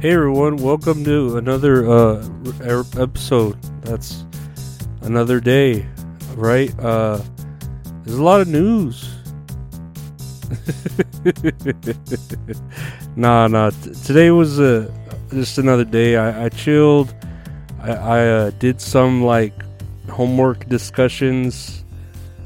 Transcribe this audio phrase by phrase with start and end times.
[0.00, 2.26] Hey everyone, welcome to another uh
[2.96, 3.60] episode.
[3.82, 4.24] That's
[5.02, 5.86] another day,
[6.36, 6.72] right?
[6.80, 7.20] Uh
[8.02, 9.10] there's a lot of news.
[13.14, 13.68] nah, nah.
[13.68, 14.90] T- today was uh,
[15.32, 16.16] just another day.
[16.16, 17.14] I, I chilled.
[17.82, 19.52] I, I uh, did some like
[20.08, 21.84] homework discussions,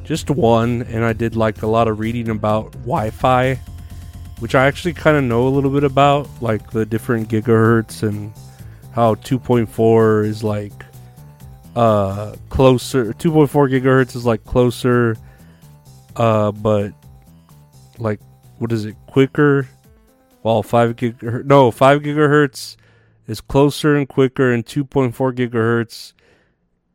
[0.02, 3.60] just one, and I did like a lot of reading about Wi-Fi
[4.40, 8.32] which I actually kind of know a little bit about, like the different gigahertz and
[8.94, 10.72] how 2.4 is like
[11.74, 15.16] uh closer 2.4 gigahertz is like closer
[16.14, 16.92] uh but
[17.98, 18.20] like
[18.58, 19.68] what is it quicker?
[20.42, 22.76] While 5 gigahertz no 5 gigahertz
[23.26, 26.12] is closer and quicker and 2.4 gigahertz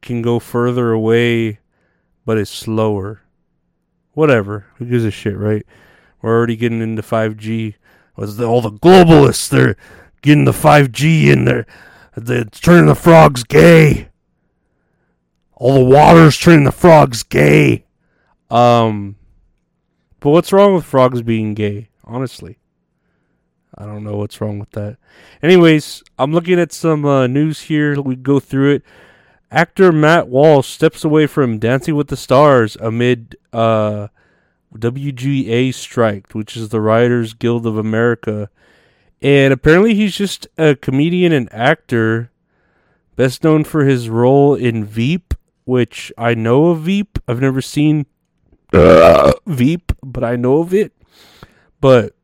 [0.01, 1.59] can go further away
[2.25, 3.21] but it's slower.
[4.13, 5.65] Whatever who gives a shit right
[6.21, 7.75] we're already getting into 5G.
[8.15, 9.49] Was the, all the globalists?
[9.49, 9.75] They're
[10.21, 11.65] getting the 5G in there.
[12.15, 14.09] They're turning the frogs gay.
[15.53, 17.85] All the water's turning the frogs gay.
[18.49, 19.15] Um,
[20.19, 21.89] but what's wrong with frogs being gay?
[22.03, 22.57] Honestly,
[23.77, 24.97] I don't know what's wrong with that.
[25.43, 28.01] Anyways, I'm looking at some uh, news here.
[28.01, 28.83] We go through it.
[29.51, 34.09] Actor Matt Walsh steps away from Dancing with the Stars amid uh
[34.77, 38.49] WGA strike, which is the Writers Guild of America.
[39.21, 42.31] And apparently he's just a comedian and actor,
[43.15, 45.33] best known for his role in Veep,
[45.65, 47.19] which I know of Veep.
[47.27, 48.05] I've never seen
[48.71, 50.93] uh, Veep, but I know of it.
[51.81, 52.15] But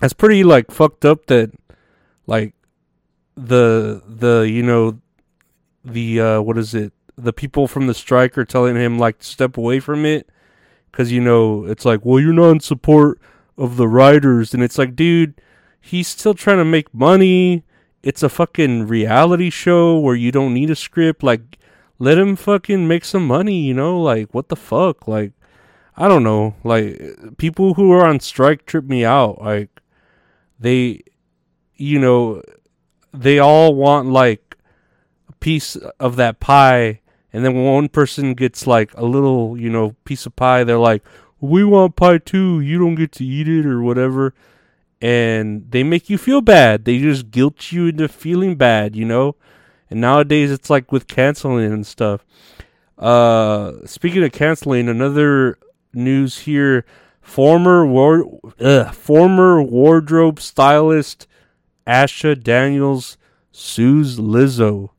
[0.00, 1.52] that's pretty like fucked up that
[2.26, 2.54] like
[3.36, 5.00] the the you know
[5.84, 6.92] the uh what is it?
[7.16, 10.28] The people from the strike are telling him like to step away from it
[10.92, 13.20] because you know it's like, well, you're not in support
[13.58, 15.40] of the writers, and it's like, dude,
[15.80, 17.64] he's still trying to make money.
[18.02, 21.22] It's a fucking reality show where you don't need a script.
[21.22, 21.58] Like,
[21.98, 23.60] let him fucking make some money.
[23.60, 25.32] You know, like what the fuck, like.
[25.94, 26.54] I don't know.
[26.64, 29.42] Like people who are on strike trip me out.
[29.42, 29.68] Like
[30.58, 31.02] they
[31.82, 32.42] you know,
[33.12, 34.56] they all want like
[35.28, 37.00] a piece of that pie
[37.32, 40.78] and then when one person gets like a little, you know, piece of pie, they're
[40.78, 41.02] like,
[41.40, 42.60] "We want pie too.
[42.60, 44.34] You don't get to eat it or whatever."
[45.00, 46.84] And they make you feel bad.
[46.84, 49.34] They just guilt you into feeling bad, you know?
[49.90, 52.24] And nowadays it's like with canceling and stuff.
[52.98, 55.58] Uh speaking of canceling, another
[55.92, 56.84] news here,
[57.20, 61.26] former war ugh, former wardrobe stylist
[61.86, 63.16] Asha Daniels
[63.50, 64.90] sues Lizzo.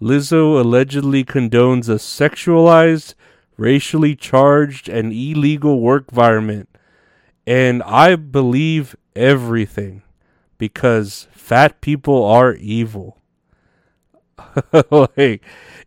[0.00, 3.14] Lizzo allegedly condones a sexualized,
[3.56, 6.68] racially charged, and illegal work environment.
[7.46, 10.02] And I believe everything
[10.58, 13.18] because fat people are evil.
[14.90, 15.42] like,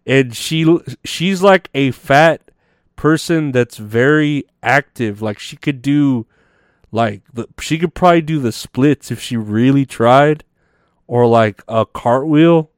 [0.06, 2.52] and she she's like a fat
[2.96, 5.22] person that's very active.
[5.22, 6.26] Like she could do
[6.92, 7.22] like
[7.60, 10.44] she could probably do the splits if she really tried
[11.08, 12.71] or like a cartwheel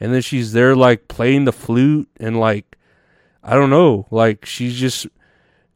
[0.00, 2.76] and then she's there like playing the flute and like
[3.42, 5.06] I don't know, like she's just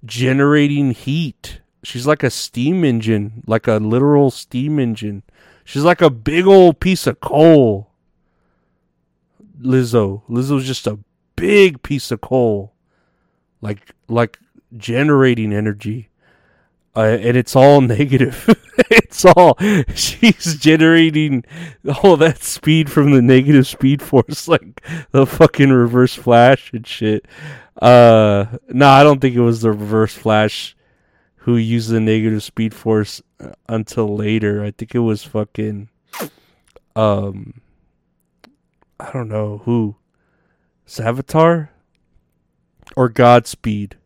[0.04, 1.60] generating heat.
[1.82, 5.22] She's like a steam engine, like a literal steam engine.
[5.64, 7.90] She's like a big old piece of coal.
[9.60, 10.22] Lizzo.
[10.28, 10.98] Lizzo's just a
[11.36, 12.74] big piece of coal.
[13.60, 14.38] Like like
[14.76, 16.08] generating energy
[16.96, 18.48] uh, and it's all negative.
[18.90, 19.56] it's all
[19.94, 21.44] she's generating
[22.02, 27.26] all that speed from the negative speed force, like the fucking reverse flash and shit.
[27.80, 30.76] Uh, no, I don't think it was the reverse flash
[31.36, 34.62] who used the negative speed force uh, until later.
[34.62, 35.88] I think it was fucking,
[36.94, 37.60] um,
[39.00, 39.96] I don't know who,
[40.86, 41.70] Savitar
[42.94, 43.96] or Godspeed.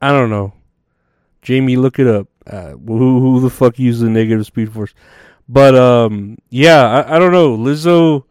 [0.00, 0.54] I don't know.
[1.42, 2.28] Jamie, look it up.
[2.46, 4.94] Uh, who who the fuck used the negative speed force?
[5.48, 7.56] But um, yeah, I, I don't know.
[7.56, 8.24] Lizzo,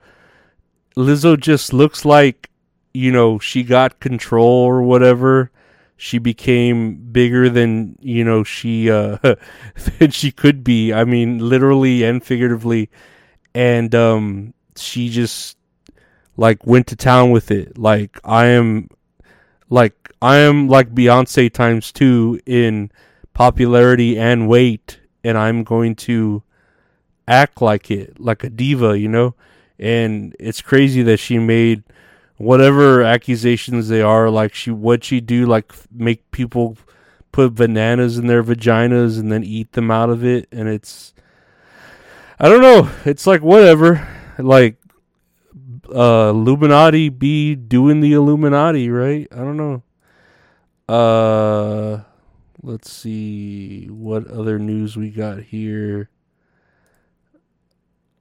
[0.96, 2.50] Lizzo just looks like
[2.94, 5.52] you know she got control or whatever.
[5.98, 9.18] She became bigger than you know she uh
[10.00, 10.94] than she could be.
[10.94, 12.90] I mean, literally and figuratively,
[13.54, 15.58] and um, she just
[16.38, 17.78] like went to town with it.
[17.78, 18.88] Like I am,
[19.70, 22.92] like I am like Beyonce times two in
[23.34, 26.44] popularity and weight, and I'm going to
[27.28, 29.36] act like it, like a diva, you know?
[29.78, 31.84] And it's crazy that she made
[32.38, 36.78] whatever accusations they are, like she what she do, like make people
[37.32, 41.14] put bananas in their vaginas and then eat them out of it, and it's
[42.40, 42.90] I don't know.
[43.06, 44.08] It's like whatever.
[44.38, 44.78] Like
[45.94, 49.28] uh Illuminati be doing the Illuminati, right?
[49.32, 49.84] I don't know.
[50.90, 52.02] Uh
[52.64, 56.10] let's see what other news we got here.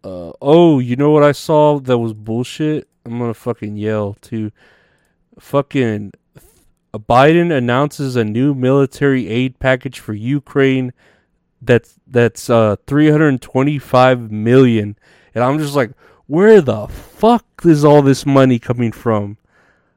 [0.04, 2.86] Uh, oh, you know what I saw that was bullshit?
[3.06, 4.52] I'm gonna fucking yell too.
[5.38, 6.12] Fucking
[6.94, 10.92] Biden announces a new military aid package for Ukraine
[11.62, 14.96] that's that's uh 325 million
[15.34, 15.90] and I'm just like
[16.26, 19.38] where the fuck is all this money coming from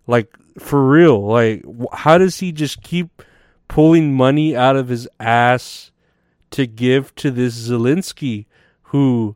[0.07, 1.63] like for real like
[1.93, 3.21] how does he just keep
[3.67, 5.91] pulling money out of his ass
[6.49, 8.45] to give to this Zelensky
[8.83, 9.35] who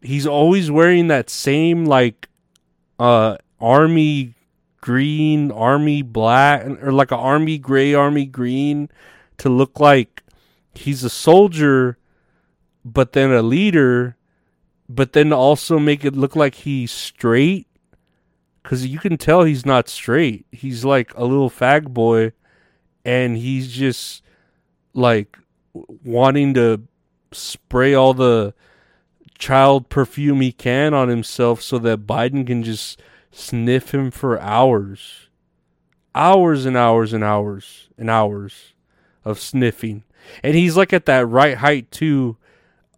[0.00, 2.28] he's always wearing that same like
[2.98, 4.34] uh army
[4.80, 8.88] green, army black or like an army gray, army green
[9.36, 10.22] to look like
[10.74, 11.98] he's a soldier
[12.84, 14.16] but then a leader
[14.88, 17.66] but then also make it look like he's straight
[18.68, 20.44] cuz you can tell he's not straight.
[20.52, 22.32] He's like a little fag boy
[23.02, 24.22] and he's just
[24.92, 25.38] like
[26.04, 26.82] wanting to
[27.32, 28.52] spray all the
[29.38, 33.00] child perfume he can on himself so that Biden can just
[33.30, 35.28] sniff him for hours.
[36.14, 38.74] Hours and hours and hours and hours
[39.24, 40.02] of sniffing.
[40.42, 42.36] And he's like at that right height too,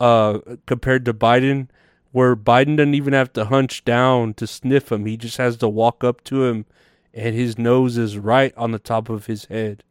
[0.00, 1.68] uh, compared to Biden,
[2.12, 5.06] where Biden doesn't even have to hunch down to sniff him.
[5.06, 6.66] He just has to walk up to him
[7.12, 9.82] and his nose is right on the top of his head.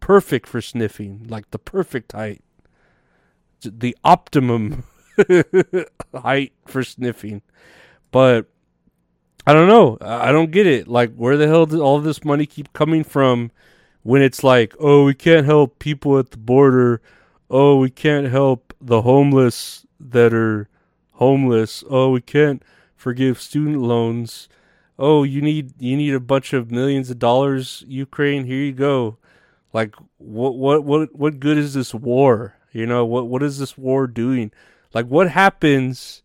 [0.00, 2.42] Perfect for sniffing, like the perfect height.
[3.64, 4.84] The optimum
[6.14, 7.42] height for sniffing.
[8.10, 8.46] But
[9.46, 9.98] I don't know.
[10.00, 10.88] I don't get it.
[10.88, 13.50] Like, where the hell does all this money keep coming from
[14.02, 17.00] when it's like, oh, we can't help people at the border.
[17.50, 20.68] Oh, we can't help the homeless that are
[21.12, 21.84] homeless.
[21.88, 22.62] Oh, we can't
[22.96, 24.48] forgive student loans.
[24.98, 28.44] Oh, you need you need a bunch of millions of dollars, Ukraine.
[28.44, 29.18] Here you go.
[29.72, 32.54] Like, what what what what good is this war?
[32.72, 34.52] You know what what is this war doing?
[34.94, 36.22] Like, what happens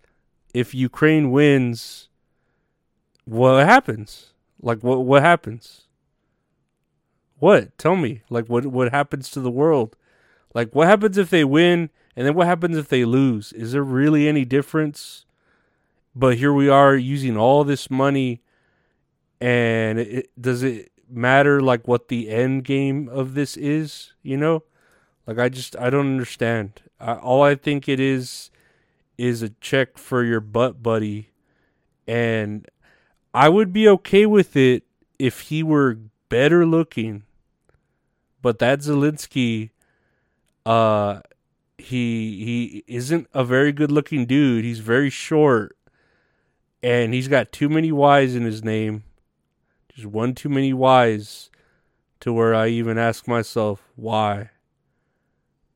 [0.53, 2.09] if Ukraine wins?
[3.25, 4.33] What happens?
[4.61, 5.83] Like, what what happens?
[7.39, 7.77] What?
[7.77, 8.21] Tell me.
[8.29, 9.95] Like, what what happens to the world?
[10.53, 13.53] Like, what happens if they win, and then what happens if they lose?
[13.53, 15.25] Is there really any difference?
[16.15, 18.41] But here we are using all this money,
[19.39, 24.13] and it, does it matter like what the end game of this is?
[24.23, 24.63] You know,
[25.25, 26.81] like I just I don't understand.
[26.99, 28.49] I, all I think it is
[29.17, 31.31] is a check for your butt buddy
[32.07, 32.67] and
[33.33, 34.83] I would be okay with it
[35.19, 35.97] if he were
[36.29, 37.23] better looking.
[38.41, 39.71] But that Zelensky
[40.65, 41.21] uh
[41.77, 44.65] he he isn't a very good looking dude.
[44.65, 45.77] He's very short
[46.81, 49.03] and he's got too many Y's in his name.
[49.89, 51.49] Just one too many Y's
[52.19, 54.51] to where I even ask myself, why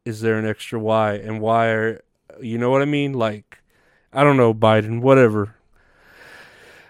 [0.05, 2.01] is there an extra Y and why are
[2.39, 3.13] you know what I mean?
[3.13, 3.59] Like,
[4.13, 5.55] I don't know, Biden, whatever.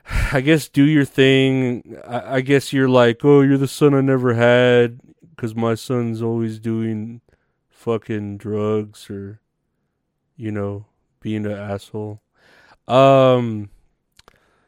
[0.31, 1.97] I guess do your thing.
[2.07, 4.99] I, I guess you're like, oh, you're the son I never had
[5.35, 7.21] because my son's always doing
[7.81, 9.39] fucking drugs or,
[10.35, 10.85] you know,
[11.19, 12.21] being an asshole.
[12.87, 13.71] Um,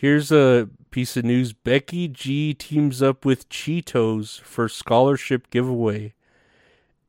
[0.00, 1.52] Here's a piece of news.
[1.52, 6.14] Becky G teams up with Cheetos for scholarship giveaway.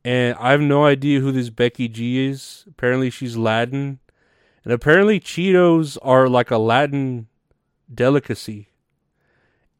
[0.04, 2.64] And I have no idea who this Becky G is.
[2.68, 4.00] Apparently she's Latin.
[4.64, 7.28] And apparently, Cheetos are like a Latin
[7.94, 8.70] delicacy.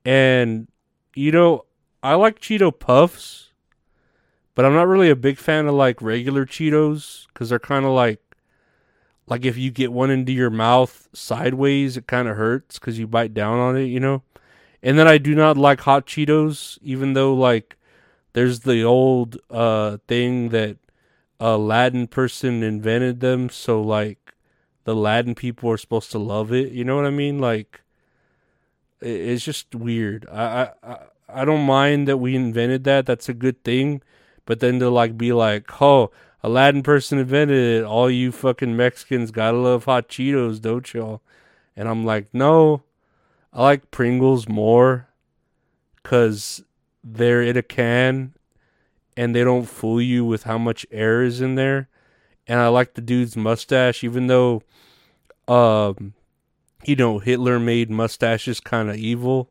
[0.04, 0.68] And,
[1.16, 1.64] you know,
[2.04, 3.50] I like Cheeto Puffs,
[4.54, 7.90] but I'm not really a big fan of like regular Cheetos because they're kind of
[7.90, 8.20] like,
[9.30, 13.06] like if you get one into your mouth sideways, it kind of hurts because you
[13.06, 14.22] bite down on it, you know?
[14.82, 17.76] And then I do not like hot Cheetos, even though like
[18.32, 20.78] there's the old uh thing that
[21.38, 24.34] a Latin person invented them, so like
[24.84, 26.72] the Latin people are supposed to love it.
[26.72, 27.38] You know what I mean?
[27.38, 27.82] Like
[29.00, 30.26] it's just weird.
[30.30, 33.06] I I I don't mind that we invented that.
[33.06, 34.02] That's a good thing.
[34.44, 36.10] But then to like be like, oh,
[36.42, 37.84] a Latin person invented it.
[37.84, 41.22] All you fucking Mexicans gotta love hot Cheetos, don't y'all?
[41.76, 42.82] And I'm like, no,
[43.52, 45.08] I like Pringles more
[46.02, 46.62] because
[47.02, 48.34] they're in a can
[49.16, 51.88] and they don't fool you with how much air is in there.
[52.46, 54.62] And I like the dude's mustache, even though,
[55.46, 56.14] um,
[56.84, 59.50] you know, Hitler made mustaches kind of evil.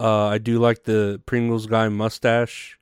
[0.00, 2.77] Uh, I do like the Pringles guy mustache,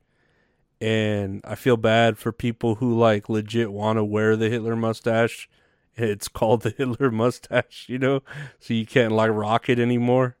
[0.79, 5.49] and I feel bad for people who like legit want to wear the Hitler mustache
[5.97, 8.21] it's called the Hitler mustache, you know,
[8.59, 10.37] so you can't like rock it anymore.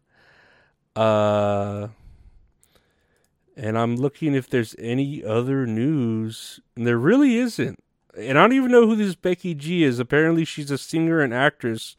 [0.95, 1.89] Uh,
[3.55, 7.83] and I'm looking if there's any other news, and there really isn't.
[8.17, 9.99] And I don't even know who this Becky G is.
[9.99, 11.95] Apparently, she's a singer and actress.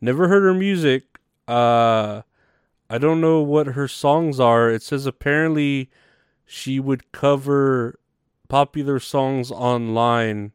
[0.00, 1.18] Never heard her music.
[1.46, 2.22] Uh,
[2.88, 4.70] I don't know what her songs are.
[4.70, 5.90] It says apparently
[6.50, 8.00] she would cover
[8.48, 10.50] popular songs online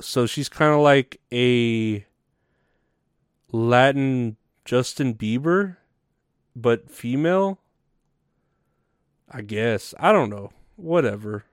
[0.00, 2.04] so she's kind of like a
[3.50, 5.76] Latin Justin Bieber,
[6.54, 7.58] but female.
[9.30, 9.94] I guess.
[9.98, 10.52] I don't know.
[10.76, 11.44] Whatever.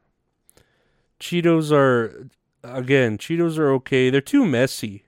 [1.19, 2.27] Cheetos are
[2.63, 4.09] again, Cheetos are okay.
[4.09, 5.05] They're too messy.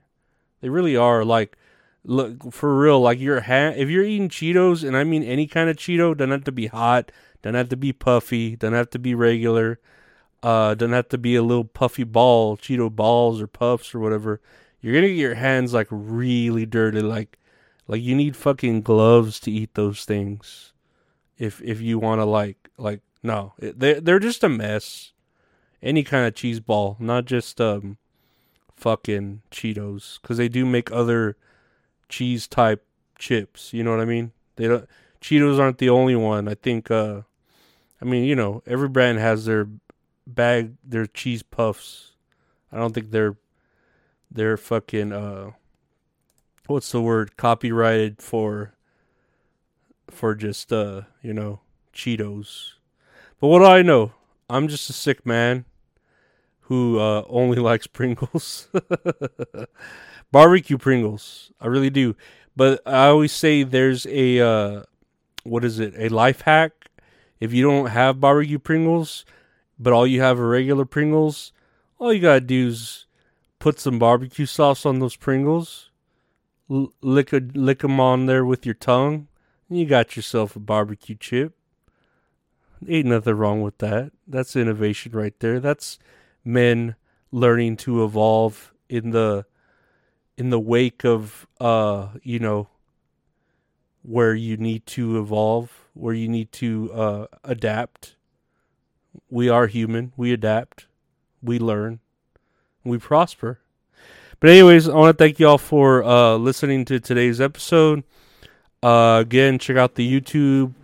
[0.60, 1.24] They really are.
[1.24, 1.56] Like
[2.04, 5.68] look for real, like your ha- if you're eating Cheetos and I mean any kind
[5.70, 7.12] of Cheeto, doesn't have to be hot,
[7.42, 9.78] doesn't have to be puffy, doesn't have to be regular.
[10.40, 14.40] Uh, doesn't have to be a little puffy ball, Cheeto balls or puffs or whatever.
[14.80, 17.38] You're gonna get your hands like really dirty, like
[17.88, 20.72] like you need fucking gloves to eat those things.
[21.38, 25.12] If if you want to like like no, they they're just a mess.
[25.80, 27.98] Any kind of cheese ball, not just um
[28.76, 31.36] fucking Cheetos, because they do make other
[32.08, 32.84] cheese type
[33.18, 33.72] chips.
[33.72, 34.32] You know what I mean?
[34.56, 34.88] They don't.
[35.20, 36.48] Cheetos aren't the only one.
[36.48, 36.90] I think.
[36.90, 37.22] uh
[38.00, 39.68] I mean, you know, every brand has their
[40.26, 42.12] bag their cheese puffs.
[42.70, 43.36] I don't think they're
[44.30, 45.52] they're fucking uh
[46.66, 48.74] what's the word copyrighted for
[50.10, 51.60] for just uh you know
[51.92, 52.72] Cheetos.
[53.40, 54.12] But what do I know?
[54.50, 55.64] I'm just a sick man
[56.62, 58.68] who uh only likes Pringles.
[60.30, 61.52] Barbecue Pringles.
[61.60, 62.16] I really do.
[62.56, 64.82] But I always say there's a uh
[65.44, 65.94] what is it?
[65.96, 66.72] A life hack.
[67.40, 69.24] If you don't have barbecue Pringles,
[69.78, 71.52] but all you have are regular Pringles,
[71.98, 73.06] all you gotta do is
[73.58, 75.90] put some barbecue sauce on those Pringles,
[76.70, 79.28] l- lick a, lick them on there with your tongue,
[79.68, 81.54] and you got yourself a barbecue chip.
[82.88, 84.12] Ain't nothing wrong with that.
[84.26, 85.58] That's innovation right there.
[85.58, 85.98] That's
[86.44, 86.94] men
[87.32, 89.46] learning to evolve in the
[90.38, 92.68] in the wake of uh you know
[94.02, 98.14] where you need to evolve, where you need to uh adapt
[99.30, 100.12] we are human.
[100.16, 100.86] We adapt.
[101.42, 102.00] We learn.
[102.84, 103.60] We prosper.
[104.40, 108.04] But anyways, I want to thank y'all for uh, listening to today's episode.
[108.82, 110.74] Uh, again, check out the YouTube,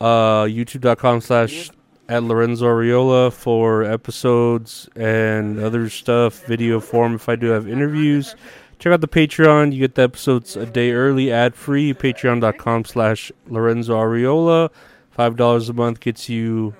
[0.00, 1.70] uh, youtube.com slash
[2.08, 8.34] at Lorenzo Ariola for episodes and other stuff, video form if I do have interviews.
[8.82, 9.72] Check out the Patreon.
[9.72, 11.94] You get the episodes a day early, ad free.
[11.94, 14.70] Patreon.com slash Lorenzo Ariola.
[15.16, 16.74] $5 a month gets you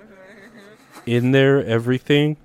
[1.07, 2.39] in there, everything.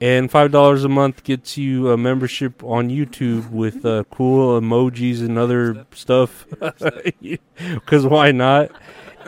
[0.00, 5.20] And five dollars a month gets you a membership on YouTube with uh, cool emojis
[5.20, 6.44] and other stuff.
[7.20, 8.72] Because why not?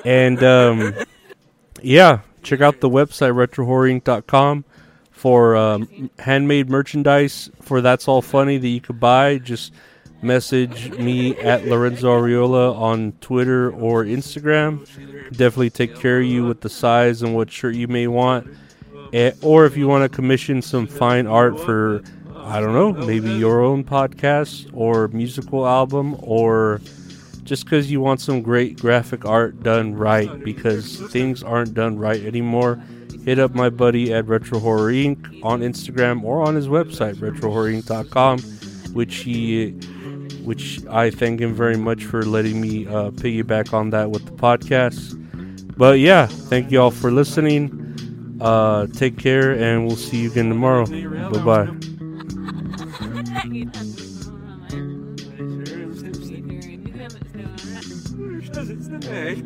[0.05, 0.95] And um,
[1.81, 4.65] yeah, check out the website retrohorrorinc.com
[5.21, 9.37] for um, handmade merchandise for That's All Funny that you could buy.
[9.37, 9.75] Just
[10.23, 14.81] message me at Lorenzo Ariola on Twitter or Instagram.
[15.31, 18.49] Definitely take care of you with the size and what shirt you may want.
[19.13, 22.03] Eh, or if you want to commission some fine art for,
[22.37, 26.81] I don't know, maybe your own podcast or musical album, or
[27.45, 32.25] just because you want some great graphic art done right, because things aren't done right
[32.25, 32.83] anymore.
[33.25, 35.45] Hit up my buddy at Retro Horror Inc.
[35.45, 38.39] on Instagram or on his website, retrohorrorinc.com
[38.93, 39.71] which he,
[40.45, 44.33] which I thank him very much for letting me uh, piggyback on that with the
[44.33, 45.17] podcast.
[45.77, 48.39] But yeah, thank you all for listening.
[48.41, 50.87] Uh, take care, and we'll see you again tomorrow.
[51.31, 51.69] Bye bye.
[59.03, 59.43] Hey.